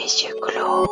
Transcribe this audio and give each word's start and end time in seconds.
Les 0.00 0.22
yeux 0.24 0.34
clos. 0.40 0.86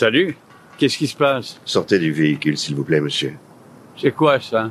Salut, 0.00 0.34
qu'est-ce 0.78 0.96
qui 0.96 1.06
se 1.06 1.14
passe? 1.14 1.60
Sortez 1.66 1.98
du 1.98 2.10
véhicule, 2.10 2.56
s'il 2.56 2.74
vous 2.74 2.84
plaît, 2.84 3.02
monsieur. 3.02 3.36
C'est 4.00 4.12
quoi 4.12 4.40
ça? 4.40 4.70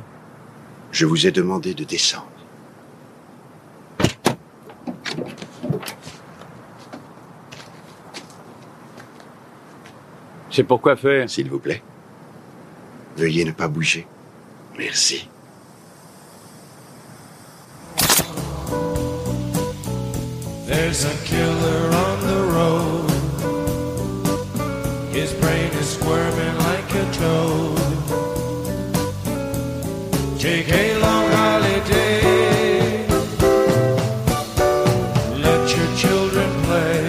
Je 0.90 1.06
vous 1.06 1.24
ai 1.24 1.30
demandé 1.30 1.72
de 1.72 1.84
descendre. 1.84 2.26
C'est 10.50 10.64
pour 10.64 10.80
quoi 10.80 10.96
faire? 10.96 11.30
S'il 11.30 11.48
vous 11.48 11.60
plaît. 11.60 11.80
Veuillez 13.16 13.44
ne 13.44 13.52
pas 13.52 13.68
bouger. 13.68 14.08
Merci. 14.76 15.28
There's 20.66 21.04
a 21.04 21.14
killer 21.24 21.88
on 21.92 22.18
the 22.26 22.52
road. 22.52 22.99
Squirming 26.00 26.56
like 26.68 26.90
a 27.02 27.04
toad. 27.18 27.78
Take 30.38 30.68
a 30.72 30.98
long 31.04 31.26
holiday. 31.38 33.06
Let 35.46 35.62
your 35.76 35.90
children 36.02 36.48
play. 36.66 37.02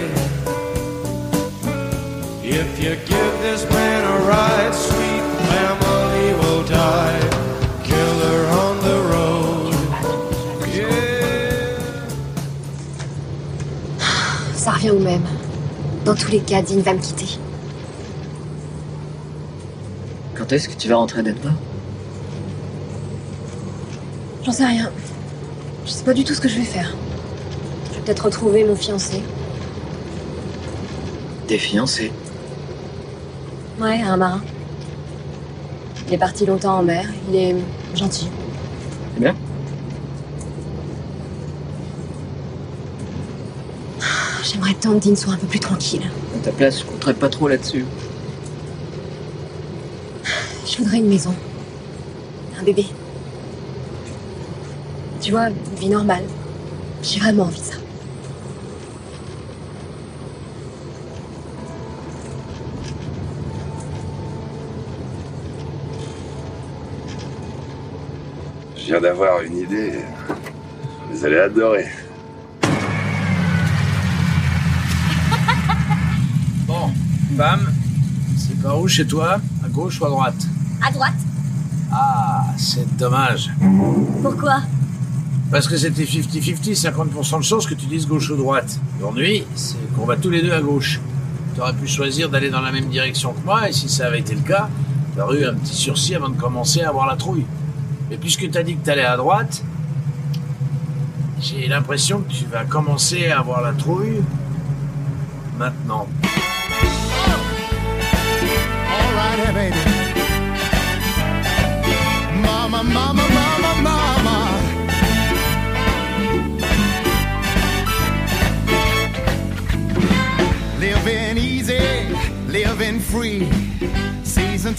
If 2.60 2.68
you 2.82 2.92
give 3.12 3.34
this 3.46 3.62
man 3.70 4.00
a 4.14 4.16
ride, 4.32 4.74
sweet 4.74 5.24
family 5.48 6.28
will 6.40 6.64
die. 6.64 7.22
Killer 7.88 8.40
on 8.62 8.74
the 8.88 8.98
road. 9.12 9.74
Yeah. 10.76 10.92
Ça 14.54 14.72
revient 14.72 14.90
au 14.90 14.98
même. 14.98 15.26
Dans 16.04 16.14
tous 16.14 16.30
les 16.30 16.40
cas, 16.40 16.62
Dean 16.62 16.80
va 16.80 16.94
me 16.94 17.00
quitter. 17.00 17.38
Quand 20.42 20.50
est-ce 20.50 20.68
que 20.68 20.74
tu 20.74 20.88
vas 20.88 20.96
rentrer 20.96 21.22
Denver 21.22 21.52
J'en 24.42 24.50
sais 24.50 24.66
rien. 24.66 24.90
Je 25.86 25.90
sais 25.92 26.02
pas 26.02 26.14
du 26.14 26.24
tout 26.24 26.34
ce 26.34 26.40
que 26.40 26.48
je 26.48 26.58
vais 26.58 26.64
faire. 26.64 26.96
Je 27.90 27.94
vais 27.94 28.00
peut-être 28.00 28.24
retrouver 28.24 28.64
mon 28.64 28.74
fiancé. 28.74 29.22
T'es 31.46 31.58
fiancé 31.58 32.10
Ouais, 33.80 34.02
un 34.02 34.16
marin. 34.16 34.40
Il 36.08 36.14
est 36.14 36.18
parti 36.18 36.44
longtemps 36.44 36.78
en 36.78 36.82
mer. 36.82 37.04
Il 37.28 37.36
est 37.36 37.54
gentil. 37.94 38.28
C'est 39.14 39.20
bien 39.20 39.36
J'aimerais 44.42 44.74
tant 44.74 44.98
que 44.98 45.08
Dean 45.08 45.14
soit 45.14 45.34
un 45.34 45.36
peu 45.36 45.46
plus 45.46 45.60
tranquille. 45.60 46.02
À 46.34 46.38
ta 46.40 46.50
place, 46.50 46.80
je 46.80 46.84
compterais 46.84 47.14
pas 47.14 47.28
trop 47.28 47.46
là-dessus. 47.46 47.84
Je 50.72 50.78
voudrais 50.78 51.00
une 51.00 51.08
maison. 51.08 51.34
Un 52.58 52.62
bébé. 52.62 52.86
Tu 55.20 55.30
vois, 55.30 55.50
une 55.50 55.78
vie 55.78 55.90
normale. 55.90 56.24
J'ai 57.02 57.20
vraiment 57.20 57.42
envie 57.42 57.60
de 57.60 57.64
ça. 57.64 57.74
Je 68.74 68.84
viens 68.84 69.00
d'avoir 69.02 69.42
une 69.42 69.58
idée. 69.58 69.98
Vous 71.10 71.24
allez 71.26 71.38
adorer. 71.38 71.84
Bon, 76.66 76.90
bam, 77.32 77.70
c'est 78.38 78.58
par 78.62 78.80
où 78.80 78.88
chez 78.88 79.06
toi 79.06 79.38
À 79.62 79.68
gauche 79.68 80.00
ou 80.00 80.06
à 80.06 80.08
droite? 80.08 80.46
À 80.84 80.90
droite 80.90 81.14
Ah, 81.92 82.44
c'est 82.56 82.96
dommage. 82.96 83.50
Pourquoi? 84.22 84.62
Parce 85.50 85.68
que 85.68 85.76
c'était 85.76 86.04
50-50, 86.04 86.74
50% 86.74 87.38
de 87.38 87.42
chance 87.44 87.66
que 87.66 87.74
tu 87.74 87.86
dises 87.86 88.06
gauche 88.08 88.30
ou 88.30 88.36
droite. 88.36 88.78
L'ennui, 89.00 89.44
c'est 89.54 89.76
qu'on 89.94 90.06
va 90.06 90.16
tous 90.16 90.30
les 90.30 90.42
deux 90.42 90.52
à 90.52 90.60
gauche. 90.60 91.00
T'aurais 91.54 91.74
pu 91.74 91.86
choisir 91.86 92.30
d'aller 92.30 92.48
dans 92.48 92.62
la 92.62 92.72
même 92.72 92.88
direction 92.88 93.34
que 93.34 93.44
moi, 93.44 93.68
et 93.68 93.72
si 93.72 93.88
ça 93.88 94.06
avait 94.06 94.20
été 94.20 94.34
le 94.34 94.40
cas, 94.40 94.68
t'aurais 95.14 95.40
eu 95.40 95.44
un 95.44 95.54
petit 95.54 95.74
sursis 95.74 96.14
avant 96.14 96.30
de 96.30 96.40
commencer 96.40 96.80
à 96.82 96.88
avoir 96.88 97.06
la 97.06 97.16
trouille. 97.16 97.44
Mais 98.10 98.16
puisque 98.16 98.50
t'as 98.50 98.62
dit 98.62 98.76
que 98.76 98.84
t'allais 98.84 99.04
à 99.04 99.16
droite, 99.18 99.62
j'ai 101.40 101.68
l'impression 101.68 102.20
que 102.22 102.32
tu 102.32 102.46
vas 102.46 102.64
commencer 102.64 103.28
à 103.28 103.40
avoir 103.40 103.60
la 103.60 103.72
trouille 103.72 104.22
maintenant. 105.58 106.06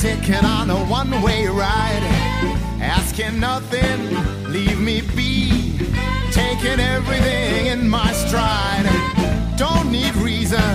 Ticket 0.03 0.43
on 0.43 0.69
a 0.69 0.75
one 0.99 1.21
way 1.21 1.47
ride. 1.47 2.03
Asking 2.81 3.39
nothing, 3.39 3.99
leave 4.51 4.77
me 4.77 4.99
be. 5.15 5.77
Taking 6.29 6.81
everything 6.81 7.67
in 7.67 7.87
my 7.87 8.11
stride. 8.11 8.85
Don't 9.55 9.89
need 9.89 10.13
reason, 10.17 10.71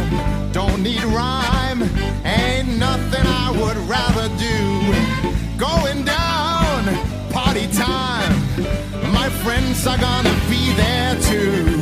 don't 0.51 0.83
need 0.83 1.05
rhyme. 1.05 1.83
Ain't 2.25 2.79
nothing 2.79 3.27
I 3.45 3.51
would 3.61 3.77
rather 3.97 4.29
do. 4.47 4.59
Going 5.59 6.07
down, 6.07 6.81
party 7.31 7.67
time. 7.69 8.33
My 9.13 9.29
friends 9.43 9.87
are 9.87 9.99
gonna 9.99 10.37
be 10.49 10.73
there 10.73 11.15
too. 11.29 11.78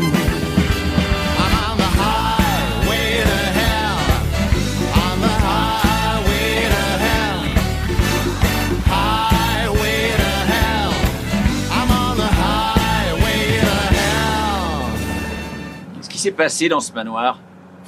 S'est 16.26 16.32
passé 16.32 16.68
dans 16.68 16.80
ce 16.80 16.92
manoir 16.92 17.38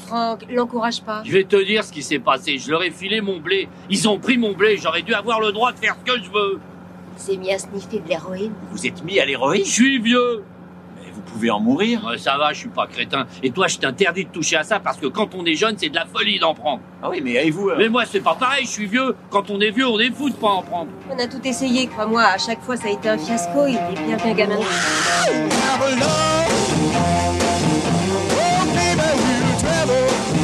Franck, 0.06 0.46
l'encourage 0.48 1.02
pas. 1.02 1.22
Je 1.24 1.32
vais 1.32 1.42
te 1.42 1.56
dire 1.56 1.82
ce 1.82 1.90
qui 1.92 2.04
s'est 2.04 2.20
passé. 2.20 2.56
Je 2.58 2.70
leur 2.70 2.84
ai 2.84 2.92
filé 2.92 3.20
mon 3.20 3.40
blé. 3.40 3.68
Ils 3.90 4.08
ont 4.08 4.20
pris 4.20 4.38
mon 4.38 4.52
blé. 4.52 4.76
J'aurais 4.76 5.02
dû 5.02 5.12
avoir 5.12 5.40
le 5.40 5.50
droit 5.50 5.72
de 5.72 5.78
faire 5.78 5.96
ce 5.98 6.12
que 6.12 6.22
je 6.22 6.30
veux. 6.30 6.60
Il 7.16 7.20
s'est 7.20 7.36
mis 7.36 7.52
à 7.52 7.58
sniffer 7.58 7.98
de 7.98 8.08
l'héroïne. 8.08 8.52
Vous 8.70 8.86
êtes 8.86 9.02
mis 9.02 9.18
à 9.18 9.26
l'héroïne? 9.26 9.64
Je 9.64 9.70
suis 9.70 9.98
vieux. 9.98 10.44
Mais 11.00 11.10
vous 11.12 11.20
pouvez 11.22 11.50
en 11.50 11.58
mourir. 11.58 12.04
Ouais, 12.06 12.16
ça 12.16 12.38
va, 12.38 12.52
je 12.52 12.60
suis 12.60 12.68
pas 12.68 12.86
crétin. 12.86 13.26
Et 13.42 13.50
toi, 13.50 13.66
je 13.66 13.78
t'interdis 13.78 14.26
de 14.26 14.30
toucher 14.30 14.54
à 14.54 14.62
ça 14.62 14.78
parce 14.78 14.98
que 14.98 15.08
quand 15.08 15.34
on 15.34 15.44
est 15.44 15.56
jeune, 15.56 15.74
c'est 15.76 15.88
de 15.88 15.96
la 15.96 16.06
folie 16.06 16.38
d'en 16.38 16.54
prendre. 16.54 16.80
Ah 17.02 17.10
oui, 17.10 17.20
mais 17.20 17.44
et 17.44 17.50
vous 17.50 17.70
euh, 17.70 17.74
Mais 17.76 17.88
moi, 17.88 18.04
c'est 18.04 18.20
pas 18.20 18.36
pareil, 18.36 18.66
je 18.66 18.70
suis 18.70 18.86
vieux. 18.86 19.16
Quand 19.30 19.50
on 19.50 19.60
est 19.60 19.72
vieux, 19.72 19.88
on 19.88 19.98
est 19.98 20.12
fou 20.12 20.30
de 20.30 20.36
pas 20.36 20.46
en 20.46 20.62
prendre. 20.62 20.92
On 21.10 21.18
a 21.18 21.26
tout 21.26 21.44
essayé, 21.44 21.88
crois-moi. 21.88 22.22
À 22.22 22.38
chaque 22.38 22.62
fois, 22.62 22.76
ça 22.76 22.86
a 22.86 22.92
été 22.92 23.08
un 23.08 23.18
fiasco. 23.18 23.66
Il 23.66 23.74
est 23.74 24.06
bien 24.06 24.16
qu'un 24.16 24.34
gamin. 24.34 24.58
Travel. 29.86 30.37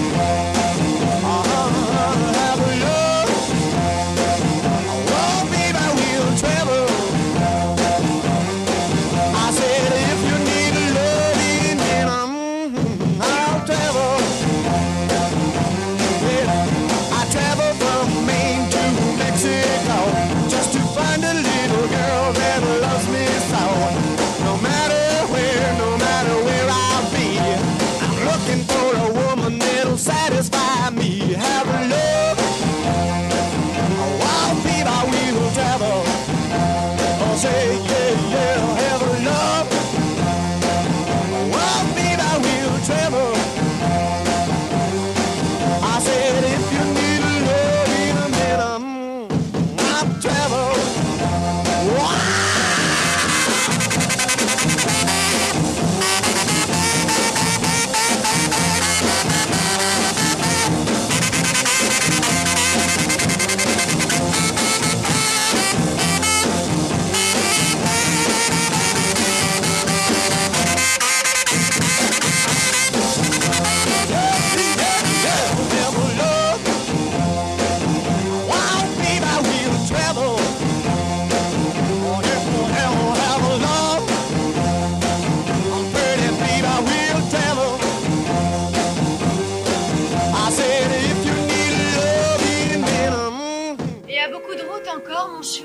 Beaucoup 94.34 94.54
de 94.56 94.62
route 94.62 94.88
encore, 94.88 95.28
mon 95.28 95.42
chou. 95.42 95.64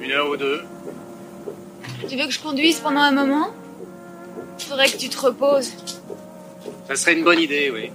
Une 0.00 0.12
heure 0.12 0.28
ou 0.28 0.36
deux. 0.36 0.60
Tu 2.06 2.16
veux 2.16 2.26
que 2.26 2.30
je 2.30 2.40
conduise 2.40 2.80
pendant 2.80 3.00
un 3.00 3.12
moment? 3.12 3.54
Faudrait 4.58 4.90
que 4.90 4.98
tu 4.98 5.08
te 5.08 5.18
reposes. 5.18 5.72
Ça 6.86 6.96
serait 6.96 7.14
une 7.14 7.24
bonne 7.24 7.40
idée, 7.40 7.70
oui. 7.72 7.90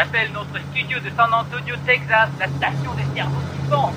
J'appelle 0.00 0.32
notre 0.32 0.58
studio 0.70 0.98
de 0.98 1.10
San 1.10 1.30
Antonio, 1.30 1.76
Texas, 1.84 2.30
la 2.38 2.48
station 2.48 2.94
des 2.94 3.04
cerveaux 3.14 3.44
qui 3.52 3.68
pensent. 3.68 3.94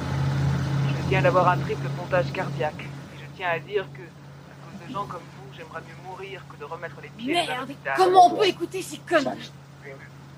Je 0.98 1.08
viens 1.08 1.22
d'avoir 1.22 1.48
un 1.48 1.58
triple 1.58 1.88
pontage 1.96 2.30
cardiaque. 2.34 2.82
Et 2.82 3.20
je 3.22 3.38
tiens 3.38 3.48
à 3.56 3.60
dire 3.60 3.86
que, 3.94 4.02
à 4.02 4.56
cause 4.60 4.86
de 4.86 4.94
gens 4.94 5.06
comme 5.06 5.22
vous, 5.22 5.54
j'aimerais 5.56 5.80
mieux 5.80 6.10
mourir 6.10 6.42
que 6.50 6.60
de 6.60 6.66
remettre 6.66 6.98
les 7.02 7.08
pieds 7.08 7.34
dans 7.34 7.40
un 7.40 7.46
Merde 7.46 7.64
hôpital. 7.64 7.94
Comment 7.96 8.26
on 8.28 8.36
peut 8.36 8.48
écouter 8.50 8.82
ces 8.82 8.98
conneries 8.98 9.50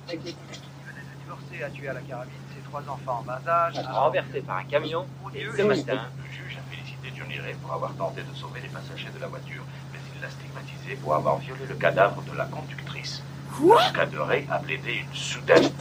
Qui 0.07 0.13
venait 0.13 0.29
de 0.29 1.23
divorcer 1.23 1.63
a 1.63 1.69
tué 1.71 1.87
à 1.87 1.93
la 1.93 2.01
carabine 2.01 2.33
ses 2.53 2.61
trois 2.61 2.83
enfants 2.87 3.21
en 3.21 3.23
bas 3.23 3.41
âge. 3.47 3.79
renversé 3.89 4.41
par 4.41 4.57
un 4.57 4.65
camion 4.65 5.07
ce 5.33 5.57
le 5.57 5.63
matin. 5.63 6.01
Le 6.23 6.31
juge 6.31 6.59
a 6.59 6.75
félicité 6.75 7.11
Johnny 7.17 7.39
Ray 7.39 7.55
pour 7.55 7.73
avoir 7.73 7.91
tenté 7.95 8.21
de 8.21 8.35
sauver 8.35 8.61
les 8.61 8.69
passagers 8.69 9.09
de 9.09 9.19
la 9.19 9.27
voiture, 9.29 9.63
mais 9.91 9.99
il 10.15 10.21
l'a 10.21 10.29
stigmatisé 10.29 10.95
pour 11.01 11.15
avoir 11.15 11.39
violé 11.39 11.65
le 11.67 11.73
cadavre 11.73 12.21
de 12.21 12.37
la 12.37 12.45
conductrice. 12.45 13.23
Quoi 13.57 13.87
Le 13.87 13.95
cas 13.95 14.05
de 14.05 14.17
Ray 14.17 14.45
a 14.51 14.59
plaidé 14.59 15.05
une 15.07 15.15
soudaine. 15.15 15.71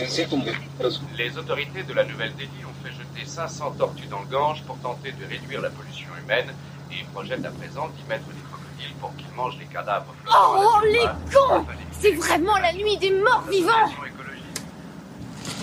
Les 1.16 1.38
autorités 1.38 1.82
de 1.82 1.92
la 1.92 2.04
Nouvelle-Delhi 2.04 2.64
ont 2.64 2.84
fait 2.84 2.92
jeter 2.92 3.26
500 3.26 3.72
tortues 3.78 4.06
dans 4.06 4.20
le 4.20 4.26
Gange 4.26 4.62
pour 4.64 4.78
tenter 4.78 5.12
de 5.12 5.26
réduire 5.26 5.60
la 5.60 5.70
pollution 5.70 6.08
humaine 6.22 6.54
et 6.92 7.04
projettent 7.12 7.44
à 7.44 7.50
présent 7.50 7.88
d'y 7.88 8.04
mettre 8.04 8.26
des 8.26 8.40
crocodiles 8.50 8.94
pour 9.00 9.14
qu'ils 9.16 9.30
mangent 9.34 9.58
les 9.58 9.66
cadavres 9.66 10.14
la 10.26 10.32
Oh, 10.56 10.80
les 10.84 11.06
cons 11.32 11.66
C'est 12.00 12.12
vraiment 12.12 12.56
la 12.58 12.72
nuit 12.72 12.96
des 12.98 13.10
morts 13.10 13.42
vivants. 13.50 13.90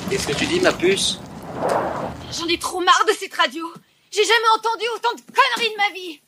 Qu'est-ce 0.09 0.27
que 0.27 0.33
tu 0.33 0.45
dis, 0.45 0.59
ma 0.59 0.73
puce 0.73 1.19
J'en 2.37 2.47
ai 2.47 2.57
trop 2.59 2.81
marre 2.81 3.05
de 3.07 3.13
cette 3.13 3.33
radio. 3.33 3.65
J'ai 4.11 4.25
jamais 4.25 4.51
entendu 4.57 4.85
autant 4.95 5.13
de 5.15 5.21
conneries 5.21 5.71
de 5.71 5.77
ma 5.77 5.89
vie. 5.93 6.19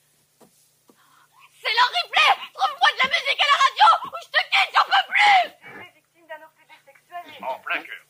C'est 1.62 1.74
leur 1.74 1.90
replay 1.90 2.32
Trouve-moi 2.54 2.90
de 2.94 3.00
la 3.04 3.10
musique 3.10 3.42
à 3.42 3.48
la 3.52 3.58
radio 3.64 3.88
ou 4.06 4.16
je 4.24 4.30
te 4.30 4.42
quitte, 4.52 4.72
j'en 4.76 4.86
peux 4.86 5.06
plus 5.12 5.63
En 7.50 7.60
plein 7.60 7.82
cœur. 7.82 8.04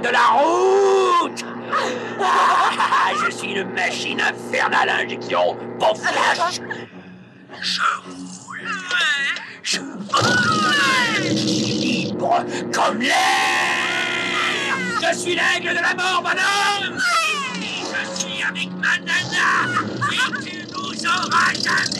De 0.00 0.08
la 0.08 0.26
route. 0.28 1.44
Ah, 2.20 3.10
Je 3.24 3.30
suis 3.30 3.52
une 3.52 3.72
machine 3.72 4.20
infernale 4.20 4.88
injection 4.90 5.56
pour 5.78 5.96
flash. 5.98 6.60
Je 7.60 7.80
roule. 8.04 8.68
Je 9.62 9.80
vole 9.80 11.28
Libre 11.34 12.44
comme 12.72 13.00
l'air. 13.00 13.12
Je 15.02 15.18
suis 15.18 15.34
l'aigle 15.36 15.70
de 15.70 15.82
la 15.82 15.94
mort, 15.94 16.22
bonhomme. 16.22 16.98
Je 17.60 18.20
suis 18.20 18.42
avec 18.42 18.70
ma 18.72 18.98
nana. 18.98 19.50
Et 20.12 20.44
tu 20.44 20.66
nous 20.72 21.06
auras 21.06 21.52
jamais 21.54 21.97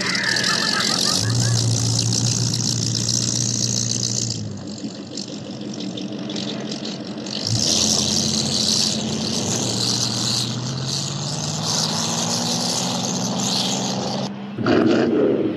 Spirit. 15.19 15.48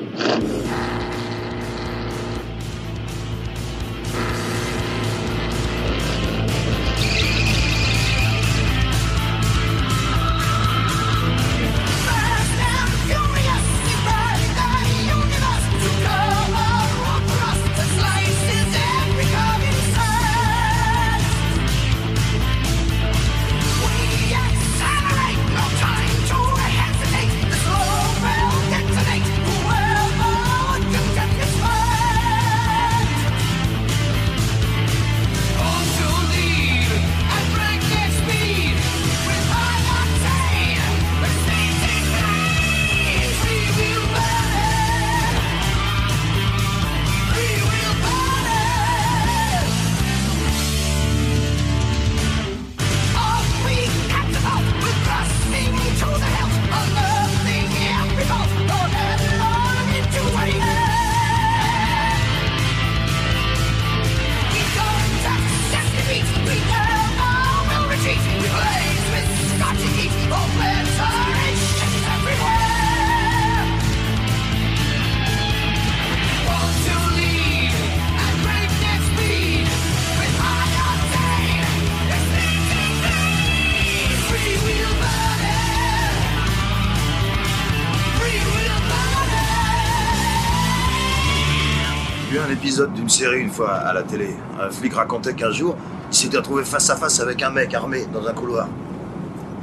Épisode 92.81 92.93
d'une 92.93 93.09
série 93.09 93.41
une 93.41 93.51
fois 93.51 93.71
à 93.71 93.93
la 93.93 94.03
télé. 94.03 94.35
Un 94.59 94.69
flic 94.69 94.93
racontait 94.93 95.33
qu'un 95.33 95.51
jour, 95.51 95.75
il 96.11 96.15
s'était 96.15 96.37
retrouvé 96.37 96.63
face 96.63 96.89
à 96.89 96.95
face 96.95 97.19
avec 97.19 97.41
un 97.43 97.49
mec 97.49 97.73
armé 97.73 98.05
dans 98.11 98.25
un 98.27 98.33
couloir. 98.33 98.67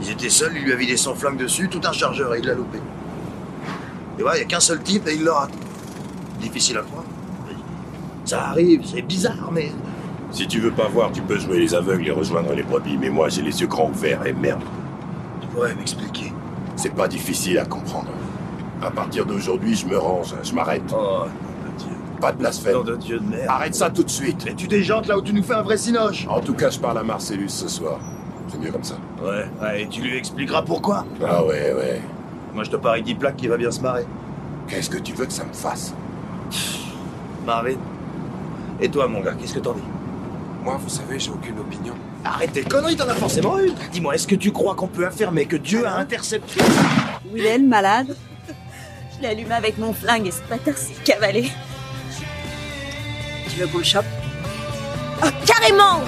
Ils 0.01 0.11
étaient 0.11 0.29
seuls, 0.29 0.53
il 0.57 0.63
lui 0.63 0.73
a 0.73 0.77
vidé 0.77 0.97
son 0.97 1.15
flingue 1.15 1.37
dessus, 1.37 1.69
tout 1.69 1.81
un 1.85 1.93
chargeur, 1.93 2.35
et 2.35 2.39
il 2.39 2.47
l'a 2.47 2.55
loupé. 2.55 2.79
Et 4.19 4.23
voilà, 4.23 4.37
il 4.37 4.41
n'y 4.41 4.45
a 4.45 4.49
qu'un 4.49 4.61
seul 4.61 4.81
type 4.83 5.09
et 5.09 5.15
il 5.15 5.25
le 5.25 5.33
rate. 5.33 5.51
Difficile 6.41 6.79
à 6.79 6.83
croire. 6.83 7.05
Ça 8.25 8.49
arrive, 8.49 8.83
c'est 8.85 9.03
bizarre, 9.03 9.51
mais... 9.53 9.73
Si 10.31 10.47
tu 10.47 10.61
veux 10.61 10.71
pas 10.71 10.89
voir, 10.89 11.11
tu 11.11 11.23
peux 11.23 11.39
jouer 11.39 11.59
les 11.59 11.75
aveugles 11.75 12.07
et 12.07 12.11
rejoindre 12.11 12.53
les 12.53 12.63
brebis, 12.63 12.99
mais 12.99 13.09
moi 13.09 13.31
j'ai 13.31 13.43
les 13.43 13.61
yeux 13.61 13.67
grands 13.67 13.89
ouverts 13.89 14.27
et 14.27 14.33
merde. 14.33 14.63
Tu 15.41 15.49
pourrais 15.49 15.75
m'expliquer 15.75 16.33
C'est 16.77 16.95
pas 16.95 17.09
difficile 17.09 17.59
à 17.59 17.65
comprendre. 17.65 18.11
À 18.83 18.91
partir 18.91 19.25
d'aujourd'hui, 19.25 19.75
je 19.75 19.87
me 19.87 19.97
range, 19.97 20.35
je 20.45 20.53
m'arrête. 20.53 20.95
Oh, 20.95 21.25
Pas 22.21 22.33
de 22.33 22.39
blasphème. 22.39 22.73
nom 22.75 22.83
de 22.85 22.97
Dieu 22.97 23.19
de 23.21 23.25
merde. 23.29 23.47
Arrête 23.49 23.75
ça 23.75 23.91
tout 23.91 24.03
de 24.03 24.11
suite. 24.11 24.47
Et 24.47 24.55
tu 24.55 24.67
déjantes 24.67 25.07
là 25.07 25.17
où 25.19 25.23
tu 25.23 25.33
nous 25.33 25.43
fais 25.43 25.55
un 25.55 25.63
vrai 25.63 25.77
cinoche? 25.77 26.27
En 26.29 26.41
tout 26.41 26.55
cas, 26.55 26.71
je 26.71 26.79
parle 26.79 26.99
à 26.99 27.03
Marcellus 27.03 27.49
ce 27.49 27.69
soir. 27.69 27.99
C'est 28.49 28.59
mieux 28.59 28.73
comme 28.73 28.85
ça. 28.85 28.97
Ouais, 29.23 29.45
ouais, 29.63 29.83
et 29.83 29.89
tu 29.89 30.01
lui 30.01 30.17
expliqueras 30.17 30.63
pourquoi 30.63 31.05
Ah 31.25 31.45
ouais, 31.45 31.73
ouais. 31.75 32.01
Moi, 32.55 32.65
je 32.65 32.71
te 32.71 32.77
parie 32.77 33.03
10 33.03 33.15
plaques 33.17 33.37
qu'il 33.37 33.49
va 33.51 33.57
bien 33.57 33.71
se 33.71 33.81
marrer. 33.81 34.07
Qu'est-ce 34.69 34.91
que 34.91 34.99
tu 34.99 35.13
veux 35.13 35.27
que 35.27 35.33
ça 35.33 35.45
me 35.45 35.53
fasse? 35.53 35.95
Marvin 37.47 37.77
Et 38.81 38.89
toi, 38.89 39.07
mon 39.09 39.21
gars, 39.21 39.35
qu'est-ce 39.39 39.55
que 39.55 39.61
t'en 39.61 39.75
dis? 39.75 39.83
Moi, 40.65 40.79
vous 40.83 40.89
savez, 40.89 41.19
j'ai 41.19 41.31
aucune 41.31 41.59
opinion. 41.59 41.95
Arrête 42.25 42.53
tes 42.53 42.63
conneries, 42.63 42.97
t'en 42.97 43.09
as 43.09 43.15
forcément 43.15 43.59
une 43.59 43.75
Dis-moi, 43.93 44.15
est-ce 44.15 44.27
que 44.27 44.35
tu 44.35 44.51
crois 44.51 44.75
qu'on 44.75 44.89
peut 44.89 45.07
affirmer 45.07 45.47
que 45.47 45.57
Dieu 45.57 45.87
a 45.87 45.97
intercepté? 45.97 46.61
Willem, 47.33 47.69
malade 47.69 48.17
Je 49.17 49.23
l'ai 49.23 49.29
allumé 49.29 49.53
avec 49.55 49.79
mon 49.79 49.93
flingue 49.93 50.27
et 50.27 50.31
ce 50.31 50.41
bâtard 50.49 50.77
s'est 50.77 50.95
cavalé. 51.05 51.51
Tu 53.59 53.65
veux 53.65 53.71
qu'on 53.73 53.79
le 53.79 53.85
chope 53.85 54.05
Oh, 55.21 55.27
carrément 55.45 56.05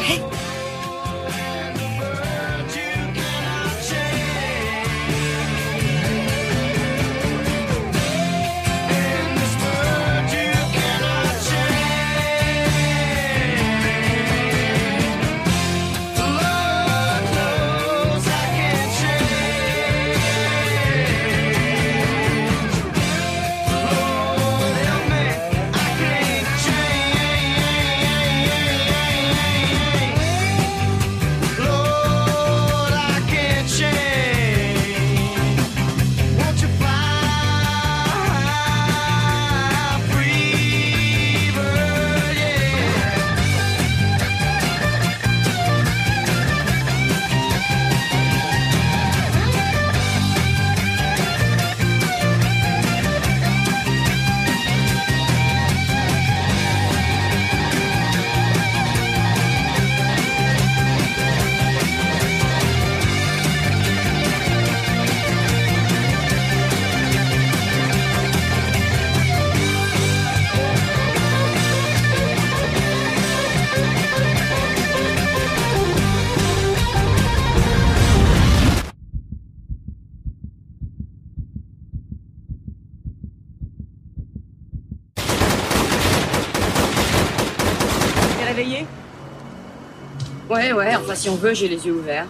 si 91.20 91.28
on 91.28 91.34
veut, 91.34 91.52
j'ai 91.52 91.68
les 91.68 91.86
yeux 91.86 91.92
ouverts. 91.92 92.26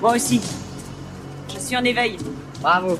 Moi 0.00 0.14
aussi. 0.14 0.40
Je 1.52 1.58
suis 1.58 1.76
en 1.76 1.82
éveil. 1.82 2.16
Bravo. 2.60 2.96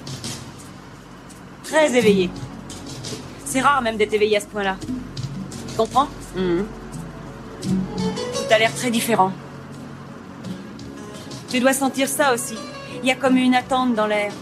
Très 1.63 1.97
éveillé. 1.97 2.29
C'est 3.45 3.61
rare 3.61 3.81
même 3.83 3.97
d'être 3.97 4.13
éveillé 4.13 4.37
à 4.37 4.41
ce 4.41 4.47
point-là. 4.47 4.77
Tu 5.69 5.77
comprends? 5.77 6.09
Mhm. 6.35 6.67
Tout 7.63 8.53
a 8.53 8.59
l'air 8.59 8.75
très 8.75 8.91
différent. 8.91 9.31
Tu 11.49 11.61
dois 11.61 11.73
sentir 11.73 12.09
ça 12.09 12.35
aussi. 12.35 12.57
Il 13.01 13.09
y 13.09 13.13
a 13.13 13.15
comme 13.15 13.37
une 13.37 13.55
attente 13.55 13.95
dans 13.95 14.09
l'air. 14.09 14.33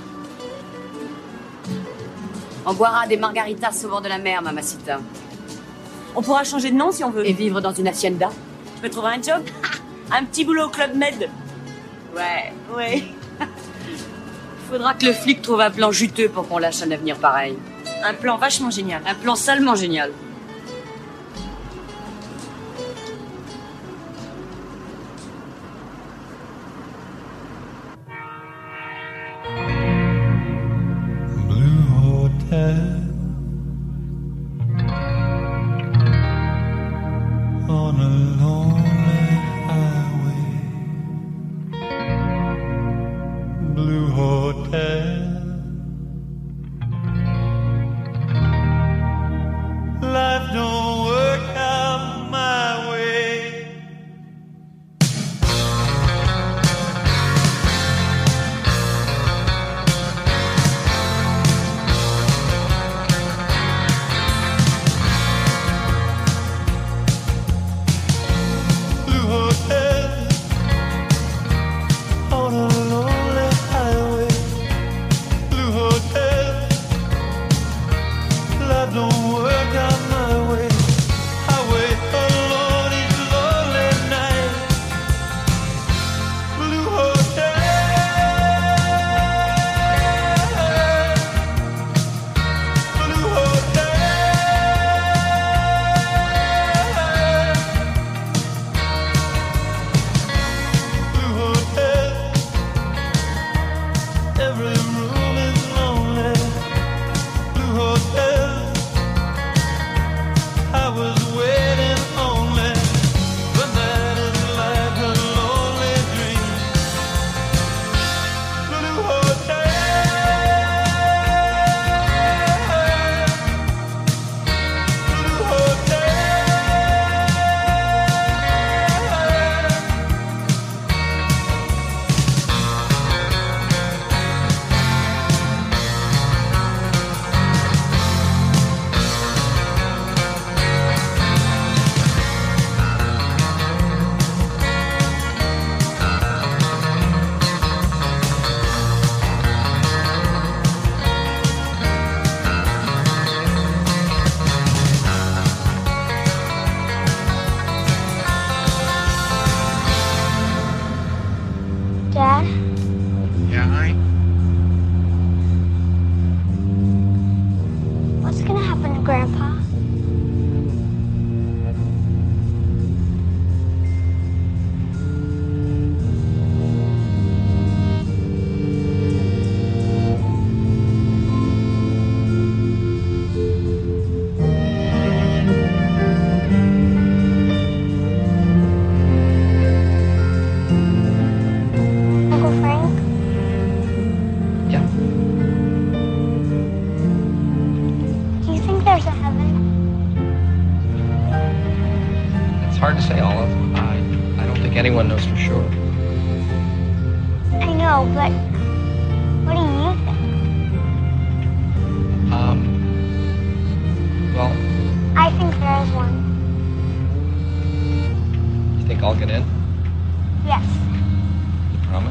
On 2.65 2.73
boira 2.73 3.07
des 3.07 3.19
margaritas 3.19 3.85
au 3.85 3.89
bord 3.89 4.01
de 4.01 4.09
la 4.09 4.19
mer, 4.19 4.41
mamacita. 4.41 4.99
On 6.15 6.23
pourra 6.23 6.43
changer 6.43 6.71
de 6.71 6.77
nom 6.77 6.91
si 6.91 7.05
on 7.05 7.11
veut. 7.11 7.29
Et 7.29 7.35
vivre 7.35 7.61
dans 7.61 7.75
une 7.75 7.89
hacienda. 7.89 8.31
Je 8.77 8.81
peux 8.81 8.89
trouver 8.89 9.09
un 9.09 9.23
job? 9.23 9.45
Un 10.13 10.25
petit 10.25 10.45
boulot 10.45 10.67
au 10.67 10.69
Club 10.69 10.95
Med 10.95 11.29
Ouais. 12.15 12.53
Ouais. 12.75 13.05
Faudra 14.71 14.95
que 14.95 15.07
le 15.07 15.13
flic 15.13 15.43
trouve 15.43 15.61
un 15.61 15.71
plan 15.71 15.93
juteux 15.93 16.29
pour 16.29 16.49
qu'on 16.49 16.59
lâche 16.59 16.83
un 16.83 16.91
avenir 16.91 17.17
pareil. 17.17 17.57
Un 18.05 18.15
plan 18.15 18.37
vachement 18.37 18.71
génial. 18.71 19.03
Un 19.07 19.15
plan 19.15 19.37
salement 19.37 19.75
génial. 19.75 20.13
Hotel. 44.47 45.26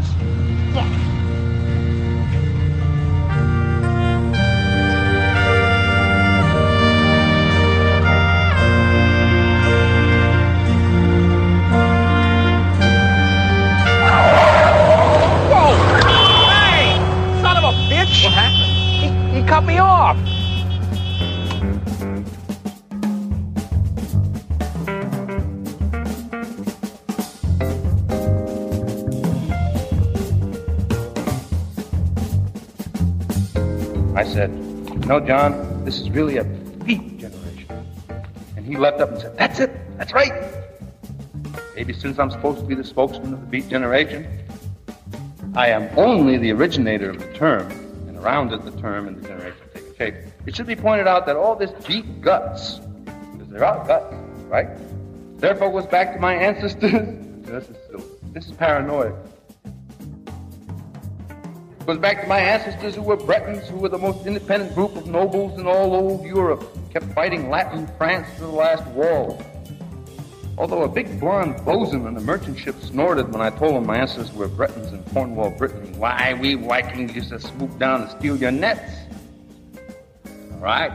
Thank 0.06 0.50
you. 0.50 0.55
John, 35.26 35.84
this 35.84 36.00
is 36.00 36.12
really 36.12 36.38
a 36.38 36.44
beat 36.44 37.18
generation. 37.18 37.88
And 38.56 38.64
he 38.64 38.78
leapt 38.78 39.02
up 39.02 39.12
and 39.12 39.22
said, 39.22 39.38
That's 39.38 39.60
it, 39.60 39.72
that's 39.98 40.14
right. 40.14 40.32
Maybe 41.76 41.94
since 41.94 42.20
I'm 42.20 42.30
supposed 42.30 42.60
to 42.60 42.66
be 42.66 42.76
the 42.76 42.84
spokesman 42.84 43.34
of 43.34 43.42
the 43.42 43.48
beat 43.48 43.68
generation, 43.68 44.28
I 45.56 45.70
am 45.70 45.90
only 45.98 46.38
the 46.38 46.52
originator 46.52 47.10
of 47.10 47.20
the 47.20 47.34
term, 47.34 47.72
and 48.08 48.18
around 48.18 48.54
it 48.54 48.64
the 48.66 48.80
term 48.80 49.08
and 49.08 49.18
the 49.18 49.28
generation 49.28 49.62
take 49.74 49.98
shape. 49.98 50.16
It 50.46 50.56
should 50.56 50.68
be 50.68 50.76
pointed 50.76 51.08
out 51.08 51.26
that 51.26 51.36
all 51.36 51.56
this 51.56 51.72
beat 51.88 52.22
guts, 52.22 52.80
because 53.32 53.50
there 53.50 53.66
are 53.66 53.86
guts, 53.88 54.14
right? 54.48 54.68
Therefore 55.38 55.72
goes 55.72 55.88
back 55.88 56.14
to 56.14 56.20
my 56.20 56.36
ancestors. 56.36 56.92
this 57.42 57.70
is. 57.70 57.78
This 58.32 58.48
is 58.48 58.52
paranoid 58.52 59.16
goes 61.86 61.98
back 62.00 62.22
to 62.22 62.28
my 62.28 62.40
ancestors 62.40 62.96
who 62.96 63.04
were 63.04 63.16
Bretons, 63.16 63.68
who 63.68 63.78
were 63.78 63.90
the 63.90 63.98
most 63.98 64.26
independent 64.26 64.74
group 64.74 64.96
of 64.96 65.06
nobles 65.06 65.60
in 65.60 65.68
all 65.68 65.94
old 65.94 66.26
Europe, 66.26 66.66
kept 66.92 67.06
fighting 67.14 67.50
Latin 67.50 67.88
France 67.98 68.28
to 68.36 68.42
the 68.42 68.48
last 68.48 68.84
wall. 68.88 69.40
Although 70.58 70.84
a 70.84 70.88
big 70.88 71.20
blonde 71.20 71.64
bosun 71.64 72.08
on 72.08 72.16
the 72.16 72.22
merchant 72.22 72.58
ship 72.58 72.76
snorted 72.82 73.32
when 73.32 73.42
I 73.42 73.52
told 73.52 73.76
him 73.76 73.86
my 73.86 73.98
ancestors 73.98 74.34
were 74.34 74.48
Bretons 74.48 74.94
in 74.94 75.04
Cornwall, 75.14 75.52
Brittany. 75.52 75.90
Why, 75.98 76.34
we 76.34 76.56
Vikings 76.56 77.14
used 77.14 77.30
to 77.30 77.40
swoop 77.40 77.78
down 77.78 78.02
and 78.02 78.12
steal 78.12 78.36
your 78.36 78.52
nets. 78.52 78.92
All 80.54 80.60
right. 80.60 80.92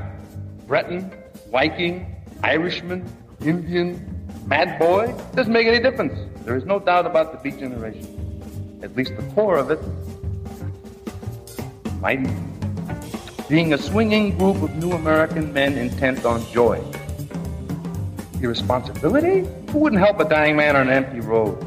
Breton, 0.66 1.12
Viking, 1.52 2.16
Irishman, 2.42 3.04
Indian, 3.42 4.26
mad 4.46 4.78
boy, 4.78 5.14
doesn't 5.34 5.52
make 5.52 5.66
any 5.66 5.80
difference. 5.80 6.18
There 6.44 6.56
is 6.56 6.64
no 6.64 6.80
doubt 6.80 7.06
about 7.06 7.32
the 7.32 7.38
beat 7.38 7.60
generation. 7.60 8.78
At 8.82 8.96
least 8.96 9.14
the 9.14 9.22
core 9.34 9.58
of 9.58 9.70
it 9.70 9.78
mighty, 12.00 12.30
being 13.48 13.74
a 13.74 13.78
swinging 13.78 14.36
group 14.38 14.62
of 14.62 14.74
new 14.76 14.92
American 14.92 15.52
men 15.52 15.76
intent 15.76 16.24
on 16.24 16.44
joy. 16.50 16.82
Irresponsibility? 18.40 19.46
Who 19.70 19.78
wouldn't 19.78 20.00
help 20.00 20.18
a 20.18 20.28
dying 20.28 20.56
man 20.56 20.76
on 20.76 20.88
an 20.88 21.04
empty 21.04 21.20
road? 21.20 21.58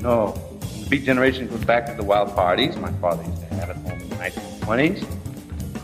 No. 0.00 0.32
The 0.80 0.86
beat 0.88 1.04
generation 1.04 1.48
goes 1.48 1.64
back 1.64 1.86
to 1.86 1.94
the 1.94 2.04
wild 2.04 2.34
parties 2.34 2.76
my 2.76 2.92
father 2.92 3.22
used 3.24 3.40
to 3.40 3.54
have 3.56 3.70
at 3.70 3.76
home 3.76 4.00
in 4.00 4.08
the 4.08 4.16
1920s. 4.16 5.18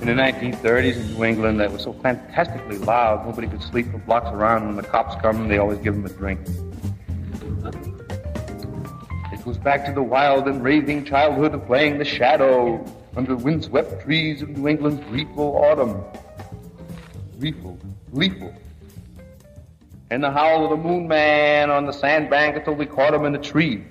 In 0.01 0.07
the 0.07 0.23
1930s 0.23 0.97
in 0.97 1.15
New 1.15 1.25
England, 1.25 1.61
that 1.61 1.73
was 1.73 1.83
so 1.83 1.93
fantastically 1.95 2.79
loud, 2.79 3.27
nobody 3.27 3.49
could 3.49 3.63
sleep 3.63 3.91
for 3.91 3.99
blocks 3.99 4.29
around. 4.31 4.67
When 4.67 4.77
the 4.77 4.83
cops 4.83 5.21
come, 5.21 5.49
they 5.49 5.59
always 5.59 5.79
give 5.79 5.95
them 5.95 6.07
a 6.07 6.11
drink. 6.11 6.41
Goes 9.45 9.59
back 9.59 9.85
to 9.85 9.93
the 9.93 10.03
wild 10.03 10.49
and 10.49 10.65
raving 10.65 11.05
childhood 11.05 11.53
of 11.53 11.67
playing 11.67 11.99
the 11.99 12.05
shadow 12.05 12.83
under 13.15 13.37
windswept 13.37 14.03
trees 14.03 14.41
of 14.41 14.49
New 14.49 14.67
England's 14.69 15.05
gleeful 15.05 15.57
autumn. 15.59 16.03
Gleeful, 17.39 17.79
gleeful. 18.11 18.55
And 20.09 20.25
the 20.25 20.31
howl 20.31 20.65
of 20.65 20.71
the 20.71 20.79
moon 20.79 21.07
man 21.07 21.71
on 21.71 21.85
the 21.85 21.93
sandbank 21.93 22.57
until 22.57 22.73
we 22.73 22.87
caught 22.87 23.13
him 23.13 23.27
in 23.27 23.35
a 23.35 23.39
tree. 23.39 23.85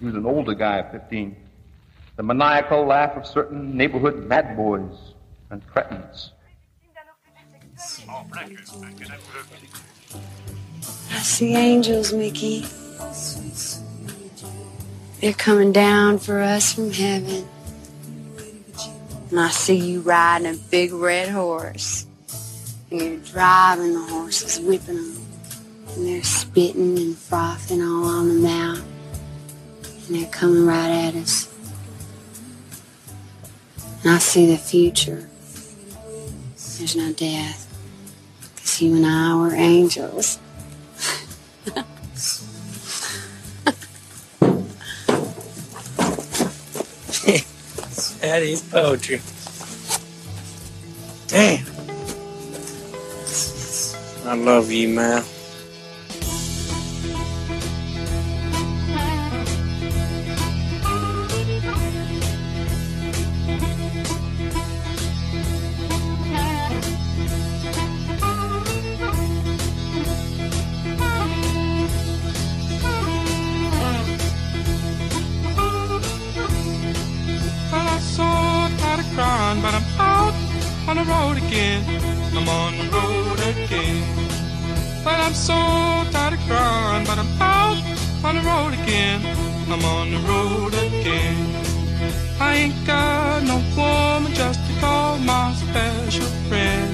He 0.00 0.04
was 0.04 0.16
an 0.16 0.26
older 0.26 0.52
guy 0.52 0.82
15. 0.90 1.34
The 2.16 2.22
maniacal 2.22 2.84
laugh 2.84 3.16
of 3.16 3.26
certain 3.26 3.74
neighborhood 3.74 4.26
mad 4.26 4.54
boys 4.54 5.14
and 5.48 5.66
cretins. 5.66 6.32
I 11.10 11.20
see 11.22 11.54
angels, 11.54 12.12
Mickey. 12.12 12.66
They're 15.20 15.32
coming 15.32 15.72
down 15.72 16.18
for 16.18 16.40
us 16.40 16.72
from 16.72 16.90
heaven. 16.90 17.48
And 19.30 19.40
I 19.40 19.48
see 19.48 19.76
you 19.76 20.00
riding 20.00 20.46
a 20.46 20.54
big 20.54 20.92
red 20.92 21.28
horse. 21.28 22.06
And 22.90 23.00
you're 23.00 23.16
driving 23.18 23.94
the 23.94 24.02
horses, 24.02 24.60
whipping 24.60 24.96
them. 24.96 25.26
And 25.88 26.06
they're 26.06 26.22
spitting 26.22 26.98
and 26.98 27.16
frothing 27.16 27.80
all 27.80 28.04
on 28.04 28.28
the 28.28 28.34
mouth. 28.34 28.84
And 30.06 30.16
they're 30.16 30.30
coming 30.30 30.66
right 30.66 30.90
at 30.90 31.14
us. 31.14 31.48
And 34.02 34.12
I 34.12 34.18
see 34.18 34.46
the 34.46 34.58
future. 34.58 35.28
There's 36.78 36.96
no 36.96 37.12
death. 37.12 37.66
Because 38.54 38.82
you 38.82 38.94
and 38.96 39.06
I 39.06 39.34
were 39.36 39.54
angels. 39.54 40.38
That 48.20 48.42
is 48.42 48.62
poetry. 48.62 49.20
Damn. 51.28 51.64
I 54.26 54.34
love 54.34 54.72
you, 54.72 54.88
man. 54.88 55.22
Again. 88.84 89.20
I'm 89.70 89.84
on 89.84 90.10
the 90.10 90.20
road 90.30 90.74
again. 90.74 91.36
I 92.40 92.54
ain't 92.62 92.86
got 92.86 93.42
no 93.42 93.56
woman 93.76 94.32
just 94.34 94.60
to 94.66 94.72
call 94.80 95.18
my 95.18 95.54
special 95.54 96.28
friend. 96.48 96.90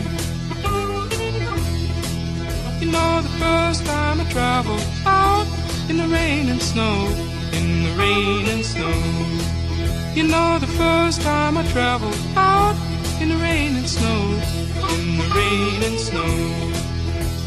You 2.81 2.91
know, 2.91 3.13
the 3.23 3.35
first 3.45 3.85
time 3.85 4.21
I 4.21 4.27
traveled 4.31 4.87
out 5.05 5.47
in 5.89 5.97
the 5.97 6.09
rain 6.09 6.49
and 6.49 6.63
snow, 6.63 6.97
in 7.53 7.67
the 7.87 7.93
rain 8.03 8.47
and 8.55 8.65
snow. 8.65 8.99
You 10.15 10.25
know 10.25 10.59
the 10.59 10.73
first 10.83 11.23
time 11.23 11.57
I 11.57 11.65
traveled 11.69 12.21
out 12.37 12.77
in 13.21 13.29
the 13.29 13.37
rain 13.37 13.77
and 13.77 13.89
snow, 13.89 14.21
in 14.95 15.19
the 15.19 15.29
rain 15.35 15.83
and 15.89 15.99
snow. 15.99 16.71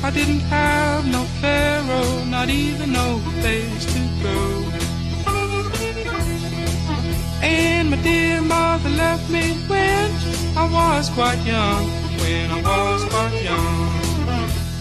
I 0.04 0.12
didn't 0.12 0.42
have 0.42 1.08
no 1.08 1.24
pharaoh, 1.42 2.26
not 2.26 2.50
even 2.50 2.92
no 2.92 3.22
place 3.40 3.86
to 3.94 4.13
And 7.42 7.90
my 7.90 7.98
dear 7.98 8.42
mother 8.42 8.90
left 8.90 9.30
me 9.30 9.54
when 9.68 10.12
I 10.56 10.66
was 10.72 11.10
quite 11.10 11.40
young, 11.46 11.90
when 12.22 12.52
I 12.52 12.62
was 12.62 13.04
quite 13.06 13.44
young. 13.44 13.90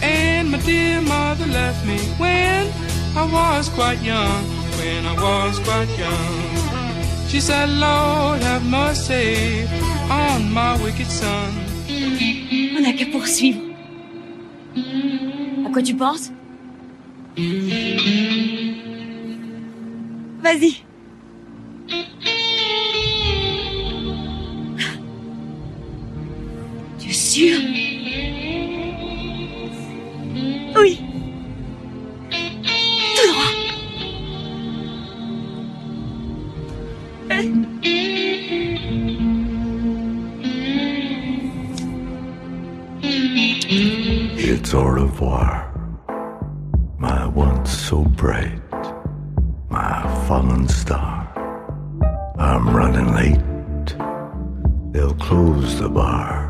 And 0.01 0.51
my 0.51 0.59
dear 0.59 1.01
mother 1.01 1.45
left 1.47 1.85
me 1.85 1.97
when 2.17 2.71
I 3.15 3.25
was 3.25 3.69
quite 3.69 4.01
young, 4.01 4.43
when 4.77 5.05
I 5.05 5.13
was 5.13 5.59
quite 5.59 5.89
young. 5.97 7.27
She 7.27 7.39
said, 7.41 7.69
Lord, 7.69 8.41
have 8.41 8.63
mercy 8.65 9.67
on 10.09 10.51
my 10.51 10.77
wicked 10.83 11.07
son. 11.07 11.51
On 12.75 12.81
n'a 12.81 12.93
qu'à 12.93 13.05
poursuivre. 13.11 13.61
À 15.65 15.69
quoi 15.71 15.81
tu 15.81 15.95
penses 15.95 16.31
Vas-y. 20.43 20.83
Tu 26.99 27.09
es 27.09 27.13
sûr? 27.13 27.72
I'm 52.65 52.77
running 52.77 53.13
late, 53.13 53.97
they'll 54.93 55.15
close 55.15 55.81
the 55.81 55.89
bar. 55.89 56.49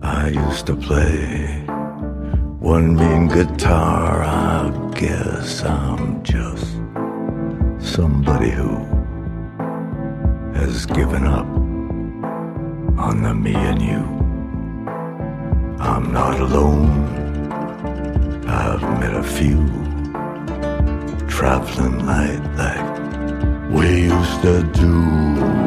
I 0.00 0.28
used 0.28 0.64
to 0.64 0.74
play 0.74 1.62
one 2.58 2.96
mean 2.96 3.28
guitar. 3.28 4.22
I 4.22 4.90
guess 4.94 5.62
I'm 5.62 6.22
just 6.22 6.64
somebody 7.78 8.48
who 8.48 8.76
has 10.54 10.86
given 10.86 11.26
up 11.26 11.48
on 12.98 13.22
the 13.24 13.34
me 13.34 13.54
and 13.54 13.82
you. 13.82 14.02
I'm 15.80 16.14
not 16.14 16.40
alone. 16.40 16.88
I've 18.48 18.80
met 19.00 19.14
a 19.14 19.22
few 19.22 19.66
traveling 21.28 22.06
light 22.06 22.42
like 22.56 22.93
we 23.70 24.04
used 24.04 24.42
to 24.42 24.62
do. 24.72 25.63